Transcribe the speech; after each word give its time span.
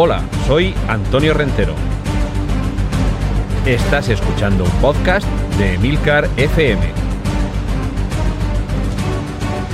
Hola, 0.00 0.22
soy 0.46 0.72
Antonio 0.86 1.34
Rentero. 1.34 1.74
Estás 3.66 4.08
escuchando 4.08 4.62
un 4.62 4.70
podcast 4.80 5.26
de 5.58 5.74
Emilcar 5.74 6.30
FM. 6.36 6.80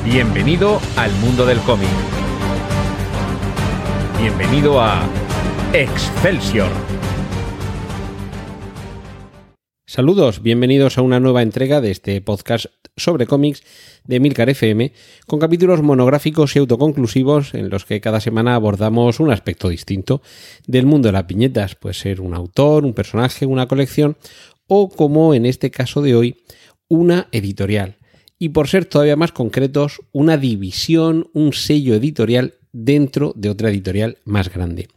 Bienvenido 0.02 0.80
al 0.96 1.12
mundo 1.16 1.44
del 1.44 1.58
cómic. 1.58 1.90
Bienvenido 4.18 4.80
a 4.80 5.02
Excelsior. 5.74 6.70
Saludos, 9.86 10.40
bienvenidos 10.40 10.96
a 10.96 11.02
una 11.02 11.20
nueva 11.20 11.42
entrega 11.42 11.82
de 11.82 11.90
este 11.90 12.22
podcast 12.22 12.83
sobre 12.96 13.26
cómics 13.26 13.62
de 14.04 14.20
Milcar 14.20 14.50
FM, 14.50 14.92
con 15.26 15.38
capítulos 15.38 15.82
monográficos 15.82 16.54
y 16.54 16.60
autoconclusivos 16.60 17.54
en 17.54 17.70
los 17.70 17.84
que 17.84 18.00
cada 18.00 18.20
semana 18.20 18.54
abordamos 18.54 19.20
un 19.20 19.30
aspecto 19.30 19.68
distinto 19.68 20.22
del 20.66 20.86
mundo 20.86 21.08
de 21.08 21.12
las 21.12 21.26
viñetas, 21.26 21.74
puede 21.74 21.94
ser 21.94 22.20
un 22.20 22.34
autor, 22.34 22.84
un 22.84 22.94
personaje, 22.94 23.46
una 23.46 23.66
colección 23.66 24.16
o 24.66 24.88
como 24.88 25.34
en 25.34 25.46
este 25.46 25.70
caso 25.70 26.02
de 26.02 26.14
hoy, 26.14 26.36
una 26.88 27.28
editorial. 27.32 27.98
Y 28.38 28.50
por 28.50 28.68
ser 28.68 28.84
todavía 28.84 29.16
más 29.16 29.32
concretos, 29.32 30.00
una 30.12 30.36
división, 30.36 31.28
un 31.32 31.52
sello 31.52 31.94
editorial 31.94 32.54
dentro 32.72 33.32
de 33.36 33.50
otra 33.50 33.70
editorial 33.70 34.18
más 34.24 34.52
grande. 34.52 34.88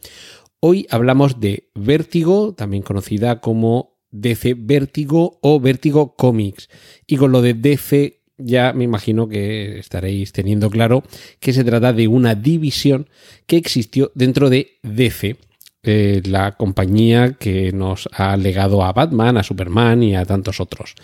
Hoy 0.60 0.86
hablamos 0.90 1.38
de 1.40 1.70
Vértigo, 1.74 2.52
también 2.54 2.82
conocida 2.82 3.40
como 3.40 3.97
DC 4.10 4.54
Vértigo 4.58 5.38
o 5.42 5.60
Vértigo 5.60 6.14
Comics. 6.16 6.68
Y 7.06 7.16
con 7.16 7.32
lo 7.32 7.42
de 7.42 7.54
DC 7.54 8.18
ya 8.38 8.72
me 8.72 8.84
imagino 8.84 9.28
que 9.28 9.78
estaréis 9.78 10.32
teniendo 10.32 10.70
claro 10.70 11.02
que 11.40 11.52
se 11.52 11.64
trata 11.64 11.92
de 11.92 12.08
una 12.08 12.34
división 12.34 13.08
que 13.46 13.56
existió 13.56 14.12
dentro 14.14 14.48
de 14.48 14.78
DC, 14.82 15.36
eh, 15.82 16.22
la 16.24 16.56
compañía 16.56 17.32
que 17.32 17.72
nos 17.72 18.08
ha 18.12 18.36
legado 18.36 18.84
a 18.84 18.92
Batman, 18.92 19.36
a 19.36 19.42
Superman 19.42 20.02
y 20.02 20.14
a 20.14 20.24
tantos 20.24 20.60
otros. 20.60 20.94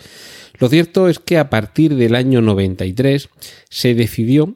Lo 0.59 0.69
cierto 0.69 1.09
es 1.09 1.19
que 1.19 1.37
a 1.37 1.49
partir 1.49 1.95
del 1.95 2.15
año 2.15 2.41
93 2.41 3.29
se 3.69 3.93
decidió, 3.93 4.55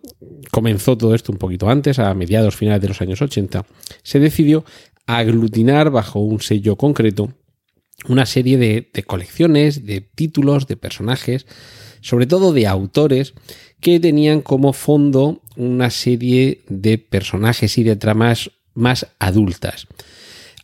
comenzó 0.52 0.97
todo 0.97 1.14
esto 1.16 1.31
un 1.31 1.38
poquito 1.38 1.70
antes, 1.70 2.00
a 2.00 2.14
mediados 2.14 2.55
finales 2.55 2.81
de 2.81 2.88
los 2.88 3.02
años 3.02 3.22
80, 3.22 3.66
se 4.03 4.20
decidió 4.20 4.64
aglutinar 5.05 5.89
bajo 5.89 6.20
un 6.20 6.39
sello 6.39 6.75
concreto 6.75 7.33
una 8.08 8.25
serie 8.25 8.58
de, 8.58 9.03
colecciones, 9.03 9.86
de 9.86 10.02
títulos, 10.02 10.67
de 10.67 10.78
personajes, 10.78 11.45
sobre 12.02 12.28
todo 12.28 12.53
de 12.53 12.67
autores 12.67 13.33
que 13.81 14.00
tenían 14.00 14.42
como 14.42 14.73
fondo 14.73 15.42
una 15.55 15.89
serie 15.89 16.61
de 16.67 16.97
personajes 16.97 17.77
y 17.77 17.83
de 17.83 17.95
tramas 17.95 18.52
más 18.73 19.08
adultas. 19.20 19.88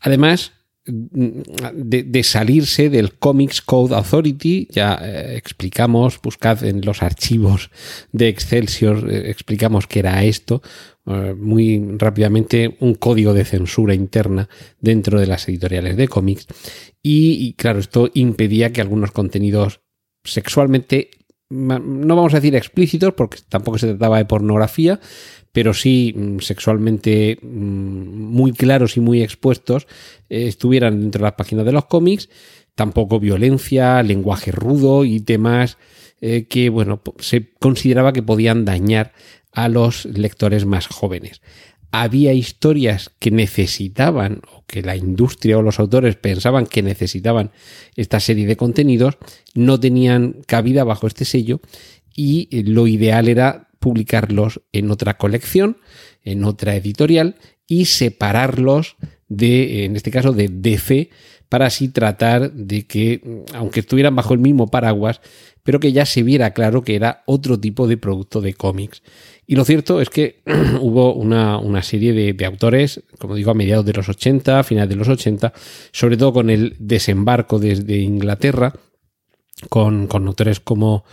Además, 0.01 0.53
de, 0.85 2.23
salirse 2.23 2.89
del 2.89 3.13
Comics 3.13 3.61
Code 3.61 3.95
Authority, 3.95 4.67
ya 4.71 4.99
eh, 5.01 5.35
explicamos, 5.35 6.19
buscad 6.21 6.63
en 6.63 6.81
los 6.81 7.01
archivos 7.01 7.71
de 8.11 8.27
Excelsior, 8.27 9.11
eh, 9.11 9.29
explicamos 9.29 9.87
qué 9.87 9.99
era 9.99 10.23
esto, 10.23 10.61
eh, 11.07 11.33
muy 11.37 11.83
rápidamente 11.97 12.77
un 12.79 12.95
código 12.95 13.33
de 13.33 13.45
censura 13.45 13.95
interna 13.95 14.47
dentro 14.79 15.19
de 15.19 15.27
las 15.27 15.47
editoriales 15.49 15.97
de 15.97 16.07
cómics. 16.07 16.47
Y, 17.01 17.53
claro, 17.53 17.79
esto 17.79 18.09
impedía 18.15 18.73
que 18.73 18.81
algunos 18.81 19.11
contenidos 19.11 19.81
sexualmente, 20.23 21.11
no 21.55 22.15
vamos 22.15 22.33
a 22.33 22.37
decir 22.37 22.55
explícitos, 22.55 23.13
porque 23.13 23.39
tampoco 23.47 23.77
se 23.77 23.87
trataba 23.87 24.17
de 24.17 24.25
pornografía, 24.25 24.99
pero 25.51 25.73
sí 25.73 26.13
mm, 26.15 26.39
sexualmente 26.39 27.39
mm, 27.41 27.47
muy 27.47 28.51
claros 28.51 28.97
y 28.97 28.99
muy 28.99 29.21
expuestos, 29.23 29.87
eh, 30.29 30.47
estuvieran 30.47 30.99
dentro 30.99 31.19
de 31.19 31.23
las 31.23 31.33
páginas 31.33 31.65
de 31.65 31.71
los 31.71 31.85
cómics, 31.85 32.29
tampoco 32.75 33.19
violencia, 33.19 34.03
lenguaje 34.03 34.51
rudo 34.51 35.05
y 35.05 35.21
temas 35.21 35.77
eh, 36.21 36.45
que, 36.47 36.69
bueno, 36.69 37.01
se 37.19 37.53
consideraba 37.59 38.11
que 38.11 38.23
podían 38.23 38.65
dañar 38.65 39.13
a 39.53 39.69
los 39.69 40.05
lectores 40.05 40.65
más 40.65 40.87
jóvenes. 40.87 41.41
Había 41.97 42.33
historias 42.33 43.09
que 43.19 43.31
necesitaban, 43.31 44.41
o 44.51 44.65
que 44.67 44.81
la 44.81 44.97
industria 44.97 45.57
o 45.57 45.61
los 45.61 45.79
autores 45.79 46.17
pensaban 46.17 46.65
que 46.65 46.81
necesitaban 46.81 47.51
esta 47.95 48.19
serie 48.19 48.45
de 48.45 48.57
contenidos, 48.57 49.17
no 49.53 49.79
tenían 49.79 50.41
cabida 50.45 50.83
bajo 50.83 51.07
este 51.07 51.23
sello 51.23 51.61
y 52.13 52.49
lo 52.63 52.87
ideal 52.87 53.29
era 53.29 53.69
publicarlos 53.79 54.59
en 54.73 54.91
otra 54.91 55.17
colección, 55.17 55.77
en 56.23 56.43
otra 56.43 56.75
editorial 56.75 57.37
y 57.65 57.85
separarlos 57.85 58.97
de, 59.29 59.85
en 59.85 59.95
este 59.95 60.11
caso, 60.11 60.33
de 60.33 60.49
DC, 60.51 61.09
para 61.55 61.67
así 61.67 61.87
tratar 61.87 62.51
de 62.51 62.85
que, 62.85 63.45
aunque 63.53 63.79
estuvieran 63.79 64.13
bajo 64.13 64.33
el 64.33 64.41
mismo 64.41 64.67
paraguas, 64.67 65.21
pero 65.63 65.79
que 65.79 65.93
ya 65.93 66.05
se 66.05 66.21
viera 66.21 66.51
claro 66.51 66.81
que 66.81 66.97
era 66.97 67.23
otro 67.27 67.57
tipo 67.57 67.87
de 67.87 67.95
producto 67.95 68.41
de 68.41 68.53
cómics. 68.55 69.01
Y 69.47 69.55
lo 69.55 69.63
cierto 69.63 70.01
es 70.01 70.09
que 70.09 70.41
hubo 70.81 71.13
una, 71.13 71.81
serie 71.81 72.11
de, 72.11 72.45
autores, 72.45 73.03
como 73.19 73.35
digo, 73.35 73.51
a 73.51 73.53
mediados 73.53 73.85
de 73.85 73.93
los 73.93 74.09
80, 74.09 74.59
a 74.59 74.63
finales 74.65 74.89
de 74.89 74.95
los 74.97 75.07
80, 75.07 75.53
sobre 75.93 76.17
todo 76.17 76.33
con 76.33 76.49
el 76.49 76.75
desembarco 76.77 77.57
desde 77.57 77.99
Inglaterra, 77.99 78.73
con, 79.69 80.07
con 80.07 80.27
autores 80.27 80.59
como, 80.59 81.05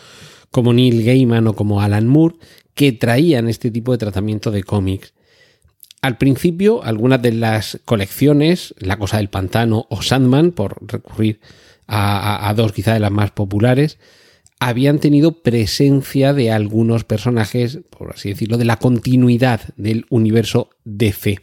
como 0.51 0.73
Neil 0.73 1.05
Gaiman 1.05 1.47
o 1.47 1.55
como 1.55 1.81
Alan 1.81 2.09
Moore, 2.09 2.35
que 2.75 2.91
traían 2.91 3.49
este 3.49 3.71
tipo 3.71 3.93
de 3.93 3.99
tratamiento 3.99 4.51
de 4.51 4.65
cómics. 4.65 5.15
Al 6.03 6.19
principio, 6.19 6.83
algunas 6.83 7.23
de 7.23 7.31
las 7.31 7.79
colecciones, 7.85 8.75
La 8.79 8.99
Cosa 8.99 9.19
del 9.19 9.31
Pantano 9.31 9.87
o 9.89 10.03
Sandman, 10.03 10.51
por 10.51 10.85
recurrir 10.85 11.39
a, 11.87 12.53
dos 12.57 12.73
quizá 12.73 12.93
de 12.95 12.99
las 12.99 13.13
más 13.13 13.31
populares, 13.31 13.99
habían 14.59 14.99
tenido 14.99 15.43
presencia 15.43 16.33
de 16.33 16.51
algunos 16.51 17.05
personajes, 17.05 17.79
por 17.91 18.15
así 18.15 18.31
decirlo, 18.31 18.59
de 18.59 18.65
la 18.65 18.79
continuidad 18.79 19.61
del 19.77 20.07
universo 20.11 20.71
DC. 20.85 21.39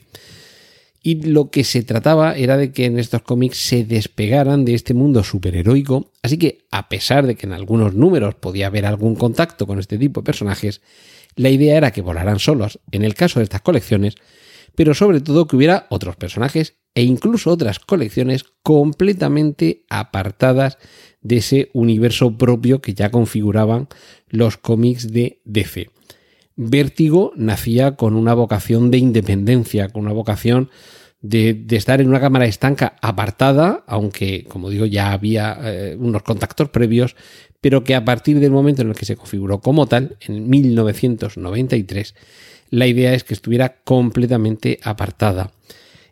Y 1.02 1.22
lo 1.24 1.52
que 1.52 1.64
se 1.64 1.84
trataba 1.84 2.36
era 2.36 2.58
de 2.58 2.74
que 2.74 2.84
en 2.84 3.00
estos 3.00 3.22
cómics 3.22 3.58
se 3.58 3.86
despegaran 3.86 4.66
de 4.66 4.74
este 4.74 4.94
mundo 4.94 5.24
superheroico, 5.24 6.12
así 6.22 6.38
que 6.38 6.66
a 6.70 6.90
pesar 6.90 7.26
de 7.26 7.36
que 7.36 7.46
en 7.46 7.53
algunos 7.53 7.94
números 7.94 8.36
podía 8.36 8.68
haber 8.68 8.86
algún 8.86 9.16
contacto 9.16 9.66
con 9.66 9.80
este 9.80 9.97
tipo 9.97 10.20
de 10.20 10.26
personajes, 10.26 10.81
la 11.38 11.50
idea 11.50 11.78
era 11.78 11.91
que 11.91 12.02
volaran 12.02 12.40
solos, 12.40 12.80
en 12.91 13.06
el 13.06 13.14
caso 13.14 13.40
de 13.40 13.46
estas 13.46 13.62
colecciones, 13.62 14.16
pero 14.79 14.94
sobre 14.94 15.19
todo 15.19 15.45
que 15.45 15.57
hubiera 15.57 15.88
otros 15.90 16.16
personajes 16.16 16.78
e 16.95 17.03
incluso 17.03 17.51
otras 17.51 17.79
colecciones 17.79 18.45
completamente 18.63 19.84
apartadas 19.90 20.78
de 21.19 21.35
ese 21.35 21.69
universo 21.73 22.38
propio 22.38 22.79
que 22.79 22.94
ya 22.94 23.12
configuraban 23.12 23.90
los 24.29 24.56
cómics 24.56 25.12
de 25.12 25.41
DC. 25.44 25.90
Vértigo 26.56 27.34
nacía 27.35 27.97
con 27.97 28.16
una 28.16 28.34
vocación 28.34 28.90
de 28.90 29.00
independencia, 29.00 29.90
con 29.90 30.03
una 30.03 30.13
vocación 30.13 30.69
de, 31.19 31.66
estar 31.72 32.00
en 32.00 32.07
una 32.07 32.22
cámara 32.22 32.46
estanca 32.46 32.96
apartada, 33.01 33.84
aunque, 33.85 34.46
como 34.46 34.69
digo, 34.69 34.85
ya 34.85 35.11
había 35.11 35.57
eh, 35.61 35.97
unos 36.00 36.23
contactos 36.23 36.69
previos, 36.69 37.17
pero 37.59 37.84
que 37.84 37.96
a 37.96 38.06
partir 38.06 38.40
del 38.40 38.51
momento 38.51 38.81
en 38.84 38.91
el 38.91 38.96
que 38.96 39.06
se 39.06 39.17
configuró 39.17 39.59
como 39.59 39.88
tal, 39.88 40.16
en 40.22 40.50
1993, 40.50 42.16
la 42.69 42.88
idea 42.88 43.13
es 43.13 43.24
que 43.24 43.34
estuviera 43.34 43.78
completamente 43.84 44.80
apartada. 44.84 45.52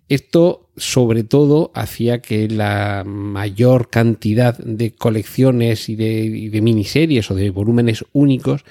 Esto 0.10 0.70
sobre 0.78 1.24
todo 1.24 1.72
hacía 1.74 2.22
que 2.22 2.48
la 2.48 3.04
mayor 3.06 3.90
cantidad 3.90 4.58
de 4.58 4.96
colecciones 4.96 5.90
y 5.90 5.96
de, 5.96 6.62
miniseries 6.62 7.30
o 7.30 7.36
de 7.36 7.50
volúmenes 7.50 8.06
únicos 8.14 8.64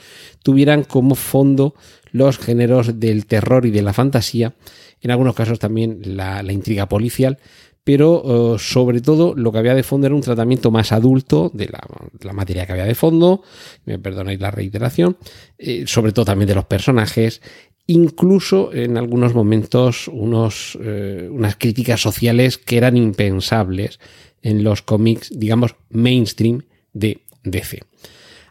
tuvieran 0.42 0.84
como 0.84 1.14
fondo 1.14 1.74
los 2.10 2.38
géneros 2.38 2.98
del 2.98 3.26
terror 3.26 3.66
y 3.66 3.70
de 3.70 3.82
la 3.82 3.92
fantasía, 3.92 4.54
en 5.02 5.10
algunos 5.10 5.34
casos 5.34 5.58
también 5.58 6.00
la 6.04 6.52
intriga 6.52 6.88
policial, 6.88 7.38
pero 7.86 8.56
eh, 8.56 8.58
sobre 8.58 9.00
todo 9.00 9.36
lo 9.36 9.52
que 9.52 9.58
había 9.58 9.76
de 9.76 9.84
fondo 9.84 10.08
era 10.08 10.16
un 10.16 10.20
tratamiento 10.20 10.72
más 10.72 10.90
adulto 10.90 11.52
de 11.54 11.68
la, 11.68 12.32
materia 12.32 12.66
que 12.66 12.72
había 12.72 12.84
de 12.84 12.96
fondo, 12.96 13.44
me 13.84 13.96
perdonáis 14.00 14.40
la 14.40 14.50
reiteración, 14.50 15.16
eh, 15.56 15.84
sobre 15.86 16.10
todo 16.10 16.24
también 16.24 16.48
de 16.48 16.56
los 16.56 16.64
personajes, 16.64 17.42
incluso 17.86 18.72
en 18.72 18.96
algunos 18.96 19.34
momentos 19.34 20.08
unos, 20.08 20.78
eh, 20.82 21.28
unas 21.30 21.56
críticas 21.56 22.00
sociales 22.00 22.58
que 22.58 22.76
eran 22.76 22.96
impensables 22.96 24.00
en 24.42 24.64
los 24.64 24.82
cómics, 24.82 25.30
digamos, 25.32 25.74
mainstream 25.90 26.62
de 26.92 27.22
DC. 27.44 27.80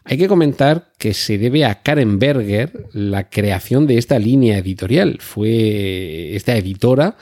Hay 0.04 0.18
que 0.18 0.28
comentar 0.28 0.92
que 0.98 1.14
se 1.14 1.36
debe 1.36 1.64
a 1.64 1.82
Karen 1.82 2.18
Berger 2.18 2.86
la 2.92 3.28
creación 3.28 3.86
de 3.86 3.98
esta 3.98 4.18
línea 4.18 4.58
editorial. 4.58 5.18
Fue 5.20 6.36
esta 6.36 6.56
editora 6.56 7.16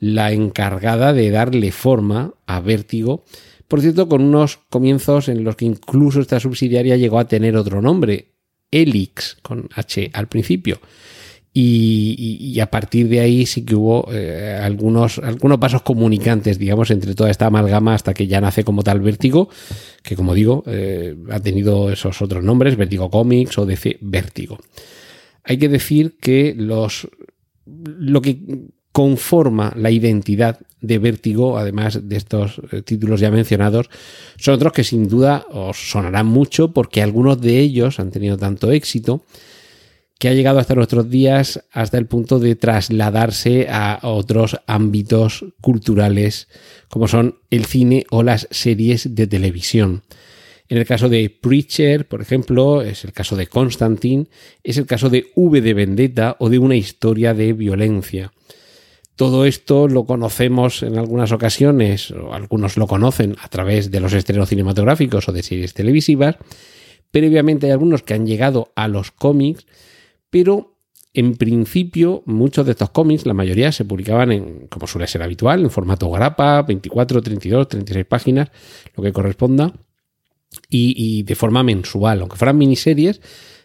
la 0.00 0.32
encargada 0.32 1.12
de 1.12 1.30
darle 1.30 1.70
forma 1.72 2.34
a 2.46 2.60
Vértigo, 2.60 3.24
por 3.68 3.80
cierto, 3.80 4.06
con 4.06 4.20
unos 4.20 4.58
comienzos 4.68 5.28
en 5.28 5.44
los 5.44 5.56
que 5.56 5.64
incluso 5.64 6.20
esta 6.20 6.40
subsidiaria 6.40 6.96
llegó 6.96 7.18
a 7.18 7.28
tener 7.28 7.56
otro 7.56 7.80
nombre, 7.80 8.26
Elix, 8.70 9.38
con 9.40 9.68
H 9.74 10.10
al 10.12 10.28
principio. 10.28 10.78
Y, 11.54 12.58
a 12.60 12.70
partir 12.70 13.08
de 13.08 13.20
ahí 13.20 13.44
sí 13.44 13.62
que 13.62 13.74
hubo 13.74 14.08
eh, 14.10 14.58
algunos, 14.62 15.18
algunos 15.18 15.58
pasos 15.58 15.82
comunicantes, 15.82 16.58
digamos, 16.58 16.90
entre 16.90 17.14
toda 17.14 17.30
esta 17.30 17.46
amalgama 17.46 17.94
hasta 17.94 18.14
que 18.14 18.26
ya 18.26 18.40
nace 18.40 18.64
como 18.64 18.82
tal 18.82 19.00
Vértigo, 19.00 19.50
que 20.02 20.16
como 20.16 20.32
digo, 20.32 20.64
eh, 20.66 21.14
ha 21.30 21.40
tenido 21.40 21.92
esos 21.92 22.22
otros 22.22 22.42
nombres, 22.42 22.76
Vértigo 22.76 23.10
Comics 23.10 23.58
o 23.58 23.66
DC 23.66 23.98
Vértigo. 24.00 24.58
Hay 25.44 25.58
que 25.58 25.68
decir 25.68 26.16
que 26.18 26.54
los, 26.56 27.08
lo 27.66 28.22
que 28.22 28.38
conforma 28.92 29.74
la 29.76 29.90
identidad 29.90 30.58
de 30.80 30.98
Vértigo, 30.98 31.58
además 31.58 32.08
de 32.08 32.16
estos 32.16 32.62
eh, 32.70 32.80
títulos 32.80 33.20
ya 33.20 33.30
mencionados, 33.30 33.90
son 34.38 34.54
otros 34.54 34.72
que 34.72 34.84
sin 34.84 35.06
duda 35.06 35.46
os 35.50 35.90
sonarán 35.90 36.26
mucho 36.26 36.72
porque 36.72 37.02
algunos 37.02 37.40
de 37.40 37.58
ellos 37.58 38.00
han 38.00 38.10
tenido 38.10 38.38
tanto 38.38 38.70
éxito 38.72 39.22
que 40.22 40.28
ha 40.28 40.34
llegado 40.34 40.60
hasta 40.60 40.76
nuestros 40.76 41.10
días 41.10 41.64
hasta 41.72 41.98
el 41.98 42.06
punto 42.06 42.38
de 42.38 42.54
trasladarse 42.54 43.66
a 43.68 43.98
otros 44.04 44.56
ámbitos 44.68 45.44
culturales 45.60 46.46
como 46.86 47.08
son 47.08 47.40
el 47.50 47.64
cine 47.64 48.06
o 48.08 48.22
las 48.22 48.46
series 48.52 49.16
de 49.16 49.26
televisión. 49.26 50.04
En 50.68 50.78
el 50.78 50.86
caso 50.86 51.08
de 51.08 51.28
Preacher, 51.28 52.06
por 52.06 52.22
ejemplo, 52.22 52.82
es 52.82 53.04
el 53.04 53.12
caso 53.12 53.34
de 53.34 53.48
Constantine, 53.48 54.28
es 54.62 54.78
el 54.78 54.86
caso 54.86 55.10
de 55.10 55.32
V 55.34 55.60
de 55.60 55.74
Vendetta 55.74 56.36
o 56.38 56.50
de 56.50 56.60
una 56.60 56.76
historia 56.76 57.34
de 57.34 57.52
violencia. 57.52 58.32
Todo 59.16 59.44
esto 59.44 59.88
lo 59.88 60.04
conocemos 60.04 60.84
en 60.84 60.98
algunas 60.98 61.32
ocasiones, 61.32 62.12
o 62.12 62.32
algunos 62.32 62.76
lo 62.76 62.86
conocen 62.86 63.34
a 63.42 63.48
través 63.48 63.90
de 63.90 63.98
los 63.98 64.12
estrenos 64.12 64.50
cinematográficos 64.50 65.28
o 65.28 65.32
de 65.32 65.42
series 65.42 65.74
televisivas. 65.74 66.36
Previamente 67.10 67.66
hay 67.66 67.72
algunos 67.72 68.04
que 68.04 68.14
han 68.14 68.24
llegado 68.24 68.70
a 68.76 68.86
los 68.86 69.10
cómics 69.10 69.66
pero 70.32 70.78
en 71.12 71.36
principio 71.36 72.22
muchos 72.24 72.64
de 72.64 72.72
estos 72.72 72.88
cómics, 72.88 73.26
la 73.26 73.34
mayoría 73.34 73.70
se 73.70 73.84
publicaban 73.84 74.32
en, 74.32 74.66
como 74.68 74.86
suele 74.86 75.06
ser 75.06 75.22
habitual, 75.22 75.60
en 75.60 75.70
formato 75.70 76.10
grapa, 76.10 76.62
24, 76.62 77.20
32, 77.20 77.68
36 77.68 78.06
páginas, 78.06 78.48
lo 78.96 79.02
que 79.02 79.12
corresponda, 79.12 79.74
y, 80.70 81.22
de 81.24 81.34
forma 81.34 81.62
mensual, 81.62 82.20
aunque 82.20 82.36
fueran 82.36 82.56
miniseries 82.56 83.20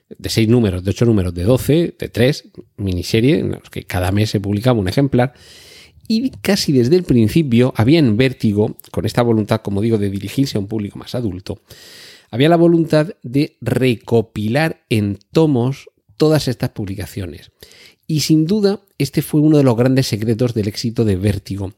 de 0.09 0.29
6 0.29 0.49
números, 0.49 0.83
de 0.83 0.89
8 0.89 1.05
números, 1.05 1.33
de 1.33 1.43
12, 1.43 1.95
de 1.97 2.09
3, 2.09 2.49
miniseries 2.75 3.39
en 3.39 3.51
los 3.51 3.69
que 3.69 3.83
cada 3.83 4.11
mes 4.11 4.29
se 4.29 4.41
publicaba 4.41 4.79
un 4.79 4.89
ejemplar. 4.89 5.33
Y 6.09 6.31
casi 6.41 6.73
desde 6.73 6.97
el 6.97 7.03
principio 7.03 7.73
había 7.77 7.99
en 7.99 8.17
vértigo, 8.17 8.75
con 8.91 9.05
esta 9.05 9.21
voluntad, 9.21 9.61
como 9.61 9.81
digo, 9.81 9.97
de 9.97 10.09
dirigirse 10.09 10.57
a 10.57 10.61
un 10.61 10.67
público 10.67 10.99
más 10.99 11.15
adulto, 11.15 11.61
había 12.29 12.49
la 12.49 12.57
voluntad 12.57 13.07
de 13.23 13.55
recopilar 13.61 14.83
en 14.89 15.17
tomos 15.31 15.89
todas 16.17 16.47
estas 16.47 16.71
publicaciones. 16.71 17.51
Y 18.07 18.21
sin 18.21 18.45
duda, 18.45 18.81
este 18.97 19.21
fue 19.21 19.41
uno 19.41 19.57
de 19.57 19.63
los 19.63 19.75
grandes 19.75 20.07
secretos 20.07 20.53
del 20.53 20.67
éxito 20.67 21.05
de 21.05 21.17
Vértigo. 21.17 21.73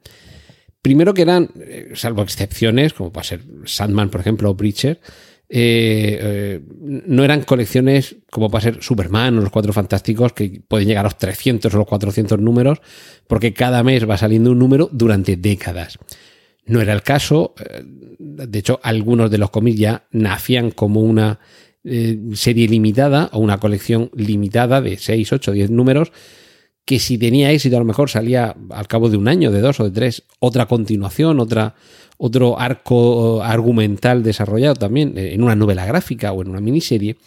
Primero 0.81 1.13
que 1.13 1.23
eran, 1.23 1.49
eh, 1.59 1.91
salvo 1.95 2.21
excepciones, 2.21 2.93
como 2.93 3.11
puede 3.11 3.27
ser 3.27 3.43
Sandman, 3.65 4.09
por 4.09 4.21
ejemplo, 4.21 4.49
o 4.49 4.55
Preacher, 4.55 5.01
eh, 5.51 6.19
eh, 6.21 6.61
no 6.71 7.23
eran 7.23 7.41
colecciones 7.41 8.17
como 8.29 8.51
puede 8.51 8.65
ser 8.65 8.83
Superman 8.83 9.39
o 9.39 9.41
los 9.41 9.49
Cuatro 9.49 9.73
Fantásticos, 9.73 10.33
que 10.33 10.61
pueden 10.65 10.87
llegar 10.87 11.05
a 11.05 11.09
los 11.09 11.17
300 11.17 11.73
o 11.73 11.77
los 11.77 11.87
400 11.87 12.39
números, 12.39 12.79
porque 13.27 13.53
cada 13.53 13.83
mes 13.83 14.07
va 14.07 14.17
saliendo 14.17 14.51
un 14.51 14.59
número 14.59 14.87
durante 14.91 15.35
décadas. 15.35 15.97
No 16.65 16.79
era 16.79 16.93
el 16.93 17.01
caso, 17.01 17.55
de 18.19 18.59
hecho, 18.59 18.79
algunos 18.83 19.31
de 19.31 19.39
los 19.39 19.49
cómics 19.49 19.79
ya 19.79 20.07
nacían 20.11 20.69
como 20.69 21.01
una 21.01 21.39
eh, 21.83 22.17
serie 22.33 22.67
limitada 22.67 23.29
o 23.33 23.39
una 23.39 23.59
colección 23.59 24.09
limitada 24.13 24.81
de 24.81 24.97
6, 24.97 25.33
8, 25.33 25.51
10 25.51 25.71
números 25.71 26.11
que 26.89 26.97
si 26.97 27.19
tenía 27.19 27.51
éxito 27.51 27.75
a 27.75 27.79
lo 27.79 27.85
mejor 27.85 28.09
salía 28.09 28.55
al 28.71 28.87
cabo 28.87 29.11
de 29.11 29.17
un 29.17 29.27
año, 29.27 29.51
de 29.51 29.61
dos 29.61 29.79
o 29.79 29.83
de 29.83 29.91
tres, 29.91 30.23
otra 30.39 30.65
continuación, 30.65 31.39
otra, 31.39 31.75
otro 32.17 32.59
arco 32.59 33.43
argumental 33.43 34.23
desarrollado 34.23 34.73
también 34.73 35.15
eh, 35.15 35.35
en 35.35 35.43
una 35.43 35.55
novela 35.55 35.85
gráfica 35.85 36.31
o 36.31 36.41
en 36.41 36.49
una 36.49 36.61
miniserie, 36.61 37.17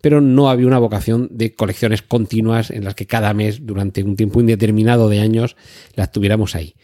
pero 0.00 0.22
no 0.22 0.48
había 0.48 0.66
una 0.66 0.78
vocación 0.78 1.28
de 1.30 1.54
colecciones 1.54 2.00
continuas 2.00 2.70
en 2.70 2.84
las 2.84 2.94
que 2.94 3.06
cada 3.06 3.34
mes, 3.34 3.66
durante 3.66 4.02
un 4.02 4.16
tiempo 4.16 4.40
indeterminado 4.40 5.10
de 5.10 5.20
años, 5.20 5.54
las 5.94 6.10
tuviéramos 6.10 6.54
ahí. 6.54 6.74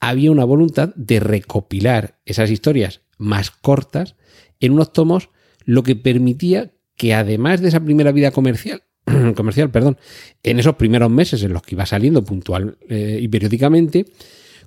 Había 0.00 0.32
una 0.32 0.44
voluntad 0.44 0.92
de 0.96 1.20
recopilar 1.20 2.18
esas 2.26 2.50
historias 2.50 3.02
más 3.18 3.52
cortas 3.52 4.16
en 4.58 4.72
unos 4.72 4.92
tomos 4.92 5.30
lo 5.64 5.82
que 5.82 5.96
permitía 5.96 6.72
que 6.96 7.14
además 7.14 7.60
de 7.60 7.68
esa 7.68 7.80
primera 7.80 8.12
vida 8.12 8.30
comercial, 8.30 8.82
comercial, 9.36 9.70
perdón, 9.70 9.98
en 10.42 10.58
esos 10.58 10.76
primeros 10.76 11.10
meses 11.10 11.42
en 11.42 11.52
los 11.52 11.62
que 11.62 11.74
iba 11.74 11.86
saliendo 11.86 12.24
puntual 12.24 12.78
eh, 12.88 13.18
y 13.20 13.28
periódicamente, 13.28 14.06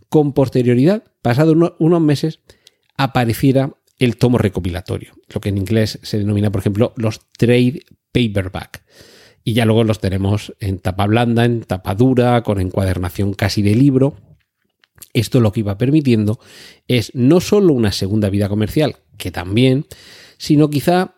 con 0.09 0.33
posterioridad, 0.33 1.03
pasados 1.21 1.55
unos 1.79 2.01
meses, 2.01 2.39
apareciera 2.97 3.73
el 3.97 4.17
tomo 4.17 4.37
recopilatorio, 4.37 5.13
lo 5.33 5.41
que 5.41 5.49
en 5.49 5.57
inglés 5.57 5.99
se 6.01 6.17
denomina, 6.17 6.51
por 6.51 6.59
ejemplo, 6.59 6.93
los 6.97 7.21
trade 7.37 7.81
paperback. 8.11 8.83
Y 9.43 9.53
ya 9.53 9.65
luego 9.65 9.83
los 9.83 9.99
tenemos 9.99 10.53
en 10.59 10.79
tapa 10.79 11.05
blanda, 11.05 11.45
en 11.45 11.61
tapa 11.61 11.93
dura, 11.93 12.41
con 12.41 12.59
encuadernación 12.59 13.33
casi 13.33 13.61
de 13.61 13.75
libro. 13.75 14.15
Esto 15.13 15.39
lo 15.39 15.51
que 15.51 15.59
iba 15.59 15.77
permitiendo 15.77 16.39
es 16.87 17.13
no 17.13 17.39
solo 17.39 17.73
una 17.73 17.91
segunda 17.91 18.29
vida 18.29 18.49
comercial, 18.49 18.97
que 19.17 19.31
también, 19.31 19.85
sino 20.37 20.69
quizá, 20.69 21.15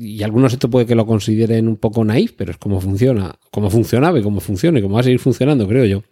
y 0.00 0.22
algunos 0.22 0.52
esto 0.52 0.70
puede 0.70 0.86
que 0.86 0.94
lo 0.94 1.06
consideren 1.06 1.68
un 1.68 1.76
poco 1.76 2.04
naif, 2.04 2.32
pero 2.36 2.50
es 2.50 2.58
como 2.58 2.80
funciona, 2.80 3.38
como 3.50 3.70
funcionaba 3.70 4.18
y 4.18 4.22
como 4.22 4.40
funciona 4.40 4.78
y 4.78 4.82
como 4.82 4.94
va 4.94 5.00
a 5.00 5.04
seguir 5.04 5.20
funcionando, 5.20 5.68
creo 5.68 5.84
yo. 5.84 6.02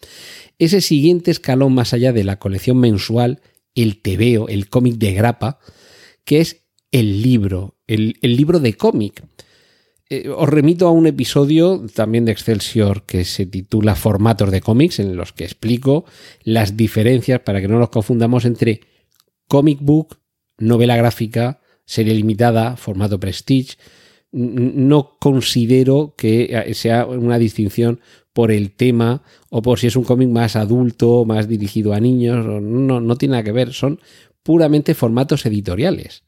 Ese 0.59 0.81
siguiente 0.81 1.31
escalón 1.31 1.75
más 1.75 1.93
allá 1.93 2.13
de 2.13 2.25
la 2.25 2.39
colección 2.39 2.79
mensual, 2.79 3.41
el 3.75 4.01
tebeo, 4.01 4.49
el 4.49 4.69
cómic 4.69 4.97
de 4.97 5.13
grapa, 5.13 5.59
que 6.25 6.41
es 6.41 6.65
el 6.93 7.23
libro, 7.23 7.77
el, 7.87 8.17
libro 8.23 8.61
de 8.61 8.75
cómic. 8.75 9.25
Eh, 10.11 10.29
os 10.29 10.49
remito 10.49 10.87
a 10.87 10.93
un 10.93 11.07
episodio 11.07 11.85
también 11.93 12.25
de 12.25 12.33
Excelsior 12.33 13.05
que 13.05 13.25
se 13.25 13.47
titula 13.47 13.97
Formatos 13.97 14.51
de 14.53 14.61
cómics, 14.61 15.01
en 15.01 15.17
los 15.17 15.33
que 15.33 15.45
explico 15.45 16.05
las 16.45 16.77
diferencias 16.77 17.41
para 17.41 17.61
que 17.61 17.69
no 17.69 17.79
nos 17.81 17.89
confundamos 17.89 18.45
entre 18.45 18.81
comic 19.49 19.81
book, 19.81 20.19
novela 20.59 20.97
gráfica, 20.97 21.61
serie 21.85 22.15
limitada, 22.15 22.77
formato 22.77 23.21
prestige. 23.21 23.77
No 24.33 25.17
considero 25.21 26.15
que 26.17 26.45
eh, 26.51 26.75
sea 26.75 27.07
una 27.07 27.39
distinción 27.39 28.01
por 28.33 28.51
el 28.51 28.73
tema 28.73 29.23
o 29.51 29.63
por 29.63 29.79
si 29.79 29.87
es 29.87 29.97
un 29.97 30.03
cómic 30.03 30.29
más 30.29 30.57
adulto, 30.57 31.25
más 31.25 31.47
dirigido 31.47 31.93
a 31.93 32.01
niños. 32.01 32.45
No, 32.45 33.01
no 33.01 33.17
tiene 33.17 33.33
nada 33.33 33.45
que 33.45 33.53
ver. 33.53 33.73
Son 33.73 34.01
puramente 34.43 34.95
formatos 34.95 35.47
editoriales. 35.47 36.25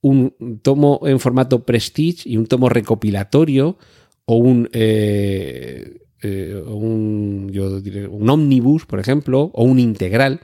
Un 0.00 0.60
tomo 0.62 1.00
en 1.04 1.20
formato 1.20 1.64
prestige 1.64 2.28
y 2.28 2.36
un 2.36 2.46
tomo 2.46 2.68
recopilatorio 2.68 3.78
o 4.24 4.36
un, 4.36 4.68
eh, 4.72 6.00
eh, 6.22 6.62
un, 6.66 8.28
omnibus, 8.28 8.86
por 8.86 9.00
ejemplo, 9.00 9.50
o 9.54 9.64
un 9.64 9.78
integral, 9.78 10.40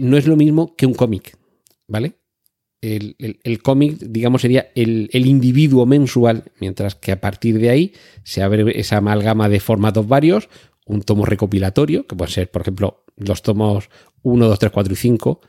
no 0.00 0.16
es 0.16 0.26
lo 0.26 0.36
mismo 0.36 0.74
que 0.74 0.86
un 0.86 0.94
cómic, 0.94 1.38
¿vale? 1.86 2.16
El, 2.94 3.62
cómic, 3.62 3.98
digamos, 3.98 4.42
sería 4.42 4.68
el, 4.74 5.08
individuo 5.12 5.86
mensual, 5.86 6.44
mientras 6.60 6.94
que 6.94 7.12
a 7.12 7.20
partir 7.20 7.58
de 7.58 7.70
ahí 7.70 7.92
se 8.22 8.42
abre 8.42 8.78
esa 8.78 8.98
amalgama 8.98 9.48
de 9.48 9.60
formatos 9.60 10.06
varios, 10.06 10.48
un 10.86 11.02
tomo 11.02 11.24
recopilatorio, 11.24 12.06
que 12.06 12.14
puede 12.14 12.30
ser, 12.30 12.50
por 12.50 12.62
ejemplo, 12.62 13.04
los 13.16 13.42
tomos 13.42 13.90
1, 14.22 14.46
2, 14.46 14.58
3, 14.58 14.72
4 14.72 14.92
y 14.92 14.96
5, 14.96 15.40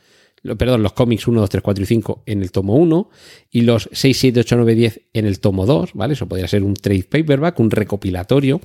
perdón, 0.58 0.84
los 0.84 0.94
cómics 0.94 1.27
1, 1.27 1.39
2, 1.41 1.50
3, 1.50 1.63
4 1.63 1.84
y 1.84 1.88
5 1.88 2.24
en 2.25 2.41
el 2.41 2.51
tomo 2.51 2.75
1 2.75 3.10
y 3.51 3.62
los 3.62 3.89
6, 3.91 4.17
7, 4.17 4.39
8, 4.41 4.56
9, 4.56 4.75
10 4.75 5.01
en 5.13 5.25
el 5.25 5.39
tomo 5.39 5.65
2, 5.65 5.94
¿vale? 5.94 6.13
Eso 6.13 6.27
podría 6.27 6.48
ser 6.48 6.63
un 6.63 6.74
trade 6.74 7.03
paperback, 7.03 7.60
un 7.60 7.72
recopilatorio. 7.72 8.62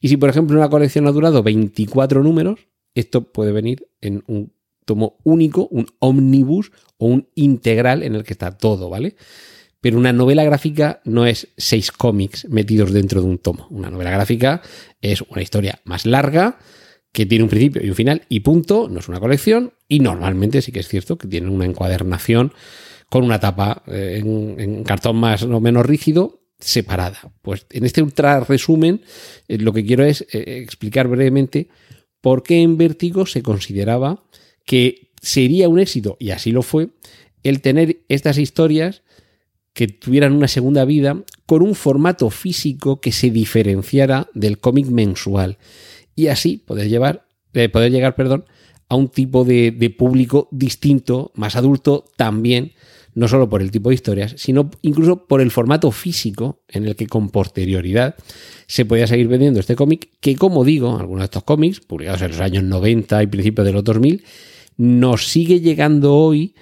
Y 0.00 0.08
si, 0.08 0.16
por 0.16 0.28
ejemplo, 0.28 0.56
una 0.58 0.68
colección 0.68 1.06
ha 1.06 1.12
durado 1.12 1.42
24 1.42 2.22
números, 2.22 2.68
esto 2.94 3.32
puede 3.32 3.52
venir 3.52 3.88
en 4.00 4.22
un 4.26 4.52
tomo 4.84 5.18
único, 5.24 5.68
un 5.68 5.86
omnibus 5.98 6.72
o 6.98 7.06
un 7.06 7.28
integral 7.34 8.02
en 8.02 8.14
el 8.14 8.24
que 8.24 8.32
está 8.32 8.56
todo, 8.56 8.88
¿vale? 8.90 9.16
Pero 9.80 9.98
una 9.98 10.12
novela 10.12 10.44
gráfica 10.44 11.00
no 11.04 11.26
es 11.26 11.48
seis 11.56 11.90
cómics 11.90 12.46
metidos 12.48 12.92
dentro 12.92 13.20
de 13.20 13.26
un 13.26 13.38
tomo. 13.38 13.66
Una 13.70 13.90
novela 13.90 14.10
gráfica 14.10 14.62
es 15.00 15.22
una 15.22 15.42
historia 15.42 15.80
más 15.84 16.06
larga 16.06 16.58
que 17.12 17.26
tiene 17.26 17.44
un 17.44 17.50
principio 17.50 17.84
y 17.84 17.88
un 17.88 17.94
final 17.94 18.22
y 18.28 18.40
punto, 18.40 18.88
no 18.88 19.00
es 19.00 19.08
una 19.08 19.20
colección 19.20 19.74
y 19.88 20.00
normalmente 20.00 20.62
sí 20.62 20.72
que 20.72 20.80
es 20.80 20.88
cierto 20.88 21.18
que 21.18 21.28
tiene 21.28 21.50
una 21.50 21.66
encuadernación 21.66 22.52
con 23.08 23.24
una 23.24 23.38
tapa 23.38 23.82
eh, 23.88 24.22
en, 24.22 24.84
cartón 24.84 25.16
más 25.16 25.42
o 25.42 25.60
menos 25.60 25.84
rígido 25.84 26.40
separada. 26.58 27.32
Pues 27.42 27.66
en 27.70 27.84
este 27.84 28.02
ultra 28.02 28.40
resumen 28.40 29.02
eh, 29.48 29.58
lo 29.58 29.72
que 29.72 29.84
quiero 29.84 30.04
es 30.04 30.22
eh, 30.32 30.62
explicar 30.62 31.08
brevemente 31.08 31.68
por 32.22 32.42
qué 32.42 32.62
en 32.62 32.78
Vértigo 32.78 33.26
se 33.26 33.42
consideraba 33.42 34.24
que 34.64 35.10
sería 35.20 35.68
un 35.68 35.78
éxito, 35.78 36.16
y 36.18 36.30
así 36.30 36.50
lo 36.50 36.62
fue, 36.62 36.88
el 37.42 37.60
tener 37.60 38.02
estas 38.08 38.38
historias 38.38 39.02
que 39.72 39.88
tuvieran 39.88 40.32
una 40.32 40.48
segunda 40.48 40.84
vida 40.84 41.22
con 41.46 41.62
un 41.62 41.74
formato 41.74 42.30
físico 42.30 43.00
que 43.00 43.12
se 43.12 43.30
diferenciara 43.30 44.28
del 44.34 44.58
cómic 44.58 44.86
mensual 44.86 45.58
y 46.14 46.26
así 46.26 46.58
poder, 46.58 46.88
llevar, 46.88 47.26
eh, 47.54 47.68
poder 47.68 47.90
llegar 47.90 48.14
perdón, 48.14 48.44
a 48.88 48.96
un 48.96 49.08
tipo 49.08 49.44
de, 49.44 49.94
público 49.96 50.48
distinto, 50.50 51.32
más 51.34 51.56
adulto 51.56 52.04
también, 52.16 52.72
no 53.14 53.28
solo 53.28 53.48
por 53.48 53.62
el 53.62 53.70
tipo 53.70 53.90
de 53.90 53.94
historias, 53.94 54.34
sino 54.36 54.70
incluso 54.82 55.26
por 55.26 55.40
el 55.40 55.50
formato 55.50 55.90
físico 55.90 56.62
en 56.68 56.86
el 56.86 56.96
que 56.96 57.06
con 57.06 57.30
posterioridad 57.30 58.14
se 58.66 58.84
podía 58.84 59.06
seguir 59.06 59.28
vendiendo 59.28 59.60
este 59.60 59.76
cómic, 59.76 60.10
que 60.20 60.36
como 60.36 60.64
digo, 60.64 60.96
algunos 60.98 61.20
de 61.20 61.26
estos 61.26 61.44
cómics, 61.44 61.80
publicados 61.80 62.22
en 62.22 62.30
los 62.30 62.40
años 62.40 62.64
90 62.64 63.22
y 63.22 63.26
principios 63.26 63.66
de 63.66 63.72
los 63.72 63.84
2000, 63.84 64.24
nos 64.76 65.28
sigue 65.28 65.60
llegando 65.60 66.14
hoy 66.14 66.54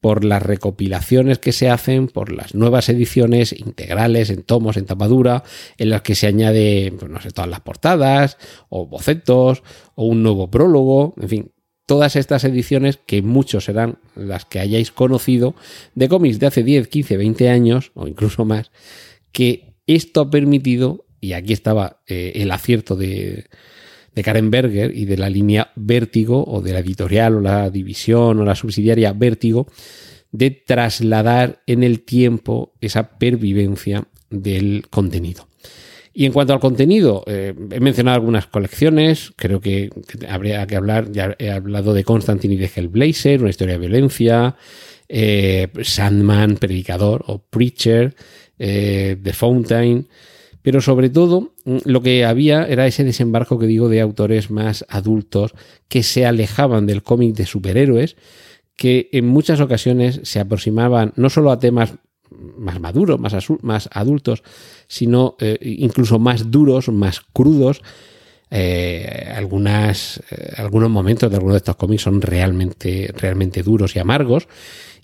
por 0.00 0.24
las 0.24 0.42
recopilaciones 0.42 1.38
que 1.38 1.52
se 1.52 1.70
hacen, 1.70 2.06
por 2.06 2.32
las 2.32 2.54
nuevas 2.54 2.88
ediciones 2.88 3.52
integrales 3.52 4.30
en 4.30 4.44
tomos, 4.44 4.76
en 4.76 4.86
tapadura, 4.86 5.42
en 5.76 5.90
las 5.90 6.02
que 6.02 6.14
se 6.14 6.28
añade, 6.28 6.92
pues 6.98 7.10
no 7.10 7.20
sé, 7.20 7.30
todas 7.30 7.50
las 7.50 7.60
portadas, 7.60 8.38
o 8.68 8.86
bocetos, 8.86 9.62
o 9.96 10.06
un 10.06 10.22
nuevo 10.22 10.50
prólogo, 10.50 11.14
en 11.20 11.28
fin, 11.28 11.52
todas 11.88 12.16
estas 12.16 12.44
ediciones, 12.44 12.98
que 12.98 13.22
muchos 13.22 13.64
serán 13.64 13.98
las 14.14 14.44
que 14.44 14.60
hayáis 14.60 14.92
conocido, 14.92 15.54
de 15.94 16.06
cómics 16.06 16.38
de 16.38 16.46
hace 16.46 16.62
10, 16.62 16.86
15, 16.86 17.16
20 17.16 17.48
años, 17.48 17.92
o 17.94 18.06
incluso 18.06 18.44
más, 18.44 18.70
que 19.32 19.72
esto 19.86 20.20
ha 20.20 20.30
permitido, 20.30 21.06
y 21.18 21.32
aquí 21.32 21.54
estaba 21.54 22.02
eh, 22.06 22.32
el 22.34 22.50
acierto 22.50 22.94
de, 22.94 23.46
de 24.14 24.22
Karen 24.22 24.50
Berger 24.50 24.94
y 24.94 25.06
de 25.06 25.16
la 25.16 25.30
línea 25.30 25.72
Vértigo 25.76 26.44
o 26.46 26.60
de 26.60 26.74
la 26.74 26.80
editorial 26.80 27.36
o 27.36 27.40
la 27.40 27.70
división 27.70 28.38
o 28.38 28.44
la 28.44 28.54
subsidiaria 28.54 29.14
Vértigo 29.14 29.66
de 30.30 30.50
trasladar 30.50 31.62
en 31.66 31.82
el 31.82 32.00
tiempo 32.02 32.74
esa 32.82 33.18
pervivencia 33.18 34.08
del 34.28 34.84
contenido. 34.90 35.48
Y 36.18 36.26
en 36.26 36.32
cuanto 36.32 36.52
al 36.52 36.58
contenido, 36.58 37.22
eh, 37.28 37.54
he 37.70 37.78
mencionado 37.78 38.16
algunas 38.16 38.48
colecciones, 38.48 39.32
creo 39.36 39.60
que, 39.60 39.88
habría 40.28 40.66
que 40.66 40.74
hablar, 40.74 41.12
ya 41.12 41.36
he 41.38 41.48
hablado 41.48 41.94
de 41.94 42.02
Constantine 42.02 42.54
y 42.54 42.56
de 42.56 42.68
Hellblazer, 42.74 43.40
una 43.40 43.50
historia 43.50 43.74
de 43.74 43.86
violencia, 43.86 44.56
eh, 45.08 45.68
Sandman, 45.80 46.56
Predicador 46.56 47.22
o 47.28 47.38
Preacher, 47.38 48.16
eh, 48.58 49.16
The 49.22 49.32
Fountain, 49.32 50.08
pero 50.60 50.80
sobre 50.80 51.08
todo 51.08 51.54
mm, 51.64 51.76
lo 51.84 52.02
que 52.02 52.24
había 52.24 52.66
era 52.66 52.88
ese 52.88 53.04
desembarco 53.04 53.56
que 53.60 53.68
digo 53.68 53.88
de 53.88 54.00
autores 54.00 54.50
más 54.50 54.84
adultos 54.88 55.52
que 55.86 56.02
se 56.02 56.26
alejaban 56.26 56.88
del 56.88 57.04
cómic 57.04 57.36
de 57.36 57.46
superhéroes, 57.46 58.16
que 58.74 59.08
en 59.12 59.28
muchas 59.28 59.60
ocasiones 59.60 60.18
se 60.24 60.40
aproximaban 60.40 61.12
no 61.14 61.30
solo 61.30 61.52
a 61.52 61.60
temas 61.60 61.94
más 62.56 62.80
maduros, 62.80 63.18
más, 63.20 63.88
adultos, 63.92 64.42
sino 64.86 65.36
eh, 65.40 65.58
incluso 65.60 66.18
más 66.18 66.50
duros, 66.50 66.88
más 66.88 67.20
crudos. 67.32 67.82
Eh, 68.50 69.30
algunas, 69.34 70.22
eh, 70.30 70.54
algunos 70.56 70.88
momentos 70.88 71.30
de 71.30 71.36
algunos 71.36 71.54
de 71.54 71.58
estos 71.58 71.76
cómics 71.76 72.02
son 72.02 72.22
realmente, 72.22 73.12
realmente 73.16 73.62
duros 73.62 73.94
y 73.96 73.98
amargos. 73.98 74.48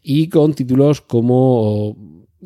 Y 0.02 0.28
con 0.28 0.54
títulos 0.54 1.00
como 1.00 1.96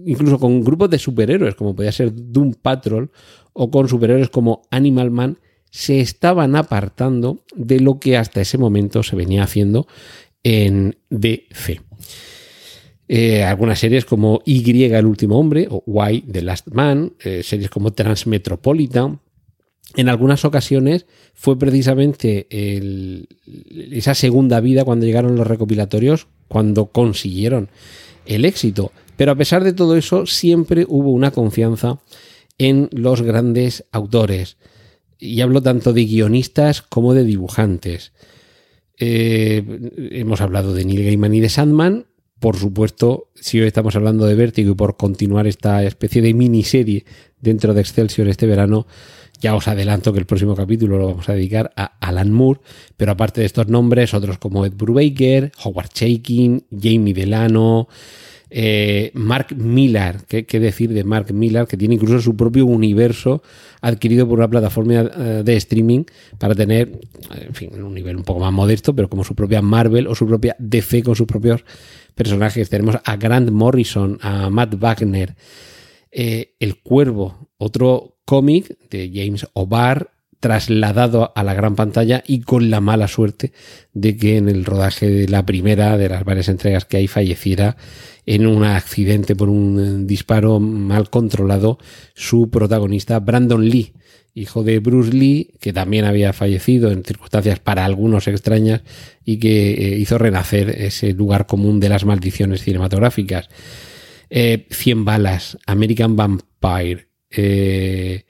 incluso 0.04 0.38
con 0.38 0.62
grupos 0.62 0.90
de 0.90 0.99
superhéroes, 0.99 1.54
como 1.54 1.75
podía 1.75 1.92
ser 1.92 2.12
Doom 2.14 2.54
Patrol, 2.54 3.11
o 3.52 3.71
con 3.71 3.88
superhéroes 3.88 4.30
como 4.30 4.62
Animal 4.71 5.11
Man, 5.11 5.38
se 5.71 6.00
estaban 6.00 6.57
apartando 6.57 7.45
de 7.54 7.80
lo 7.80 7.99
que 7.99 8.16
hasta 8.16 8.40
ese 8.40 8.59
momento 8.59 9.02
se 9.02 9.16
venía 9.16 9.42
haciendo 9.42 9.87
en 10.42 10.97
DC. 11.11 11.80
Eh, 13.08 13.42
algunas 13.42 13.78
series 13.78 14.04
como 14.04 14.42
Y, 14.44 14.84
el 14.84 15.06
último 15.06 15.38
hombre, 15.38 15.66
o 15.70 15.82
Y, 16.10 16.20
The 16.22 16.42
Last 16.42 16.68
Man, 16.68 17.14
eh, 17.20 17.42
series 17.42 17.70
como 17.70 17.92
Transmetropolitan. 17.92 19.20
En 19.96 20.08
algunas 20.10 20.44
ocasiones 20.44 21.06
fue 21.32 21.58
precisamente 21.58 22.46
esa 23.90 24.14
segunda 24.14 24.60
vida 24.60 24.84
cuando 24.84 25.06
llegaron 25.06 25.34
los 25.34 25.46
recopilatorios, 25.46 26.26
cuando 26.46 26.86
consiguieron 26.92 27.70
el 28.26 28.44
éxito. 28.44 28.92
Pero 29.16 29.32
a 29.32 29.36
pesar 29.36 29.64
de 29.64 29.72
todo 29.72 29.96
eso, 29.96 30.26
siempre 30.26 30.84
hubo 30.86 31.10
una 31.10 31.30
confianza 31.30 31.98
en 32.58 32.88
los 32.92 33.22
grandes 33.22 33.84
autores. 33.90 34.58
Y 35.18 35.40
hablo 35.40 35.62
tanto 35.62 35.92
de 35.92 36.04
guionistas 36.04 36.82
como 36.82 37.14
de 37.14 37.24
dibujantes. 37.24 38.12
Eh, 38.98 39.64
hemos 40.12 40.40
hablado 40.40 40.74
de 40.74 40.84
Neil 40.84 41.04
Gaiman 41.04 41.34
y 41.34 41.40
de 41.40 41.48
Sandman. 41.48 42.06
Por 42.40 42.57
supuesto, 42.57 43.30
si 43.35 43.61
hoy 43.61 43.66
estamos 43.66 43.97
hablando 43.97 44.25
de 44.26 44.37
Vértigo 44.37 44.73
y 44.73 44.75
por 44.75 44.97
continuar 44.97 45.49
esta 45.49 45.83
especie 45.83 46.23
de 46.23 46.35
miniserie 46.35 47.04
dentro 47.40 47.75
de 47.75 47.80
Excelsior 47.80 48.28
este 48.28 48.47
verano, 48.47 48.87
ya 49.40 49.57
os 49.57 49.66
adelanto 49.66 50.12
que 50.12 50.21
el 50.21 50.26
próximo 50.26 50.54
capítulo 50.54 50.99
lo 50.99 51.07
vamos 51.09 51.28
a 51.28 51.35
dedicar 51.35 51.73
a 51.75 51.97
Alan 52.00 52.30
Moore, 52.30 52.61
pero 52.97 53.12
aparte 53.12 53.40
de 53.40 53.47
estos 53.47 53.68
nombres, 53.68 54.14
otros 54.14 54.38
como 54.38 54.64
Ed 54.64 54.75
Brubaker, 54.76 55.50
Howard 55.64 55.88
Chaykin, 55.88 56.64
Jamie 56.71 57.14
Delano, 57.14 57.88
eh, 58.50 59.11
Mark 59.14 59.54
Millar, 59.57 60.25
¿qué, 60.26 60.45
decir 60.61 60.92
de 60.92 61.04
Mark 61.04 61.33
Millar? 61.33 61.66
Que 61.66 61.76
tiene 61.76 61.97
incluso 61.97 62.21
su 62.21 62.37
propio 62.37 62.66
universo 62.66 63.42
adquirido 63.80 64.28
por 64.28 64.38
una 64.38 64.49
plataforma 64.49 64.95
eh, 64.95 65.42
de 65.45 65.57
streaming 65.57 66.04
para 66.38 66.54
tener, 66.54 67.00
en 67.30 67.54
fin, 67.54 67.71
un 67.83 67.95
nivel 67.95 68.16
un 68.16 68.25
poco 68.25 68.40
más 68.40 68.52
modesto, 68.52 68.95
pero 68.95 69.09
como 69.09 69.25
su 69.25 69.35
propia 69.35 69.61
Marvel 69.61 70.07
o 70.07 70.14
su 70.14 70.26
propia 70.26 70.57
DC 70.59 71.02
con 71.02 71.14
sus 71.14 71.26
propios 71.26 71.64
personajes. 72.18 72.68
Tenemos 72.68 72.98
a 73.02 73.16
Grant 73.16 73.50
Morrison, 73.50 74.18
a 74.20 74.50
Matt 74.50 74.75
Wagner, 74.78 75.37
eh, 76.10 76.54
El 76.58 76.82
Cuervo, 76.82 77.48
otro 77.56 78.18
cómic 78.26 78.76
de 78.90 79.10
James 79.14 79.46
O'Barr 79.54 80.10
trasladado 80.40 81.32
a 81.34 81.42
la 81.42 81.54
gran 81.54 81.75
pantalla 81.75 82.22
y 82.26 82.40
con 82.42 82.70
la 82.70 82.80
mala 82.80 83.08
suerte 83.08 83.52
de 83.92 84.16
que 84.16 84.37
en 84.37 84.48
el 84.48 84.64
rodaje 84.64 85.08
de 85.08 85.28
la 85.28 85.44
primera 85.44 85.96
de 85.96 86.08
las 86.08 86.25
varias 86.25 86.48
entregas 86.48 86.84
que 86.84 86.98
hay 86.98 87.08
falleciera 87.08 87.76
en 88.25 88.46
un 88.46 88.64
accidente 88.64 89.34
por 89.34 89.48
un 89.48 90.06
disparo 90.06 90.60
mal 90.60 91.10
controlado 91.10 91.78
su 92.14 92.50
protagonista 92.50 93.18
Brandon 93.18 93.68
Lee, 93.68 93.92
hijo 94.38 94.62
de 94.62 94.78
Bruce 94.78 95.12
Lee, 95.12 95.52
que 95.61 95.73
también 95.73 96.04
había 96.04 96.33
fallecido 96.33 96.90
en 96.90 97.04
circunstancias 97.04 97.59
para 97.59 97.85
algunos 97.85 98.28
extrañas 98.28 98.83
y 99.25 99.38
que 99.38 99.73
eh, 99.73 99.99
hizo 99.99 100.18
renacer 100.18 100.71
ese 100.71 101.12
lugar 101.12 101.47
común 101.47 101.80
de 101.80 101.88
las 101.88 102.04
maldiciones 102.04 102.62
cinematográficas. 102.62 103.49
Eh, 104.30 104.66
Cien 104.71 105.04
balas, 105.04 105.59
American 105.66 106.16
Vampire, 106.16 107.09
eh, 107.30 108.25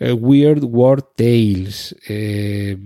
Weird 0.00 0.64
World 0.64 1.04
Tales, 1.16 1.94
eh, 2.08 2.76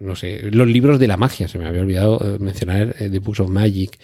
no 0.00 0.16
sé, 0.16 0.50
los 0.50 0.66
libros 0.66 0.98
de 0.98 1.06
la 1.06 1.16
magia, 1.16 1.46
se 1.46 1.58
me 1.58 1.66
había 1.66 1.82
olvidado 1.82 2.20
eh, 2.20 2.38
mencionar 2.40 2.94
The 2.98 3.18
Books 3.20 3.40
of 3.40 3.50
Magic, 3.50 3.98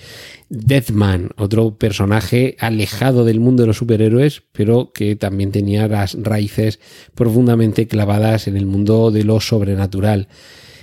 Deathman, 0.48 1.30
otro 1.36 1.76
personaje 1.76 2.56
alejado 2.60 3.24
del 3.24 3.40
mundo 3.40 3.62
de 3.62 3.66
los 3.66 3.78
superhéroes, 3.78 4.42
pero 4.52 4.92
que 4.92 5.16
también 5.16 5.50
tenía 5.50 5.88
las 5.88 6.14
raíces 6.14 6.78
profundamente 7.14 7.88
clavadas 7.88 8.46
en 8.46 8.56
el 8.56 8.66
mundo 8.66 9.10
de 9.10 9.24
lo 9.24 9.40
sobrenatural. 9.40 10.28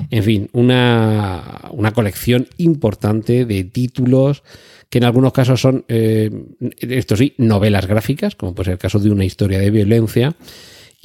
En 0.10 0.24
fin, 0.24 0.50
una, 0.52 1.70
una 1.72 1.94
colección 1.94 2.48
importante 2.58 3.46
de 3.46 3.64
títulos 3.64 4.44
que 4.90 4.98
en 4.98 5.06
algunos 5.06 5.32
casos 5.32 5.62
son, 5.62 5.86
esto 5.88 7.16
sí, 7.16 7.34
novelas 7.38 7.88
gráficas, 7.88 8.36
como 8.36 8.54
puede 8.54 8.66
ser 8.66 8.74
el 8.74 8.80
caso 8.80 9.00
de 9.00 9.10
una 9.10 9.26
historia 9.26 9.60
de 9.60 9.72
violencia, 9.72 10.36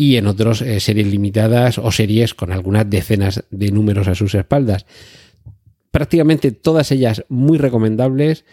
y 0.00 0.16
en 0.16 0.26
otros 0.26 0.62
eh, 0.62 0.80
series 0.80 1.09
limitadas 1.09 1.76
o 1.76 1.92
series 1.92 2.33
con 2.33 2.52
algunas 2.52 2.88
decenas 2.88 3.45
de 3.50 3.71
números 3.71 4.09
a 4.09 4.14
sus 4.14 4.35
espaldas. 4.35 4.87
Prácticamente 5.90 6.52
todas 6.52 6.90
ellas 6.90 7.26
muy 7.28 7.59
recomendables 7.59 8.47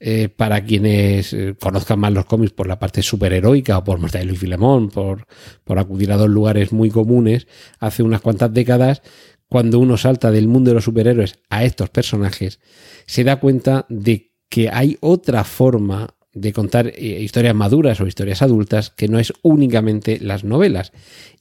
eh, 0.00 0.30
para 0.34 0.64
quienes 0.64 1.34
eh, 1.34 1.56
conozcan 1.60 2.00
más 2.00 2.14
los 2.14 2.24
cómics 2.24 2.54
por 2.54 2.66
la 2.66 2.78
parte 2.78 3.02
superheroica 3.02 3.76
o 3.76 3.84
por 3.84 3.98
Mortadelo 3.98 4.32
y 4.32 4.36
Filemón, 4.36 4.88
por, 4.88 5.26
por 5.62 5.78
acudir 5.78 6.10
a 6.10 6.16
dos 6.16 6.30
lugares 6.30 6.72
muy 6.72 6.88
comunes 6.88 7.48
hace 7.80 8.02
unas 8.02 8.22
cuantas 8.22 8.54
décadas. 8.54 9.02
Cuando 9.46 9.80
uno 9.80 9.98
salta 9.98 10.30
del 10.30 10.48
mundo 10.48 10.70
de 10.70 10.76
los 10.76 10.84
superhéroes 10.84 11.34
a 11.50 11.64
estos 11.64 11.90
personajes, 11.90 12.60
se 13.04 13.24
da 13.24 13.40
cuenta 13.40 13.84
de 13.90 14.32
que 14.48 14.70
hay 14.72 14.96
otra 15.02 15.44
forma 15.44 16.14
de 16.34 16.52
contar 16.52 16.88
eh, 16.88 17.20
historias 17.22 17.54
maduras 17.54 18.00
o 18.00 18.06
historias 18.06 18.42
adultas 18.42 18.90
que 18.90 19.08
no 19.08 19.18
es 19.18 19.32
únicamente 19.42 20.18
las 20.20 20.44
novelas. 20.44 20.92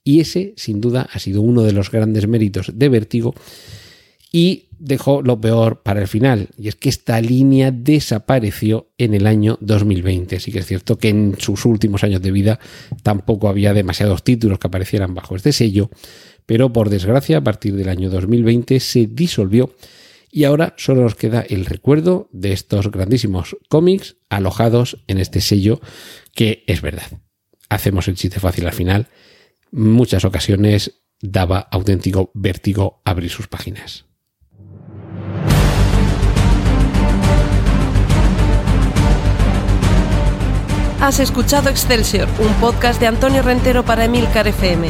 Y 0.04 0.20
ese, 0.20 0.54
sin 0.58 0.82
duda, 0.82 1.08
ha 1.12 1.20
sido 1.20 1.42
uno 1.42 1.64
de 1.64 1.74
los 1.74 1.92
grandes 1.92 2.28
méritos 2.28 2.72
de 2.74 2.90
Vértigo 2.90 3.34
y 4.32 4.66
dejó 4.80 5.22
lo 5.22 5.40
peor 5.40 5.82
para 5.84 6.02
el 6.02 6.08
final. 6.08 6.50
Y 6.58 6.68
es 6.68 6.76
que 6.76 6.90
esta 6.90 7.22
línea 7.22 7.72
desapareció 7.72 8.90
en 8.98 9.14
el 9.14 9.28
año 9.28 9.58
2020. 9.62 10.40
Sí 10.40 10.52
que 10.52 10.60
es 10.60 10.66
cierto 10.66 10.98
que 10.98 11.10
en 11.10 11.36
sus 11.38 11.66
últimos 11.66 12.04
años 12.04 12.22
de 12.22 12.32
vida 12.32 12.60
tampoco 13.04 13.48
había 13.48 13.74
demasiados 13.74 14.24
títulos 14.24 14.60
que 14.60 14.68
aparecieran 14.68 15.14
bajo 15.14 15.36
este 15.36 15.54
sello, 15.54 15.90
pero 16.46 16.74
por 16.74 16.90
desgracia 16.90 17.38
a 17.38 17.44
partir 17.44 17.76
del 17.76 17.90
año 17.90 18.10
2020 18.10 18.80
se 18.80 19.08
disolvió 19.08 19.74
Y 20.36 20.46
ahora 20.46 20.74
solo 20.78 21.04
nos 21.04 21.14
queda 21.14 21.42
el 21.42 21.68
recuerdo 21.68 22.28
de 22.32 22.54
estos 22.54 22.90
grandísimos 22.90 23.56
cómics 23.70 24.18
alojados 24.30 24.98
en 25.06 25.20
este 25.20 25.42
sello 25.42 25.80
que 26.34 26.64
es 26.66 26.82
verdad. 26.82 27.06
Hacemos 27.70 28.08
el 28.08 28.16
chiste 28.16 28.40
fácil 28.40 28.66
al 28.66 28.74
final. 28.74 29.10
Muchas 29.70 30.26
ocasiones 30.26 31.04
daba 31.22 31.60
auténtico 31.60 32.32
vértigo 32.34 33.04
abrir 33.06 33.30
sus 33.30 33.48
páginas. 33.48 34.06
Has 41.00 41.20
escuchado 41.20 41.70
Excelsior, 41.70 42.28
un 42.40 42.54
podcast 42.56 43.00
de 43.00 43.06
Antonio 43.06 43.44
Rentero 43.44 43.86
para 43.86 44.06
Emilcar 44.06 44.48
FM. 44.48 44.90